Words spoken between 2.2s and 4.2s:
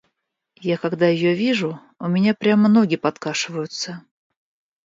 прямо ноги подкашиваются.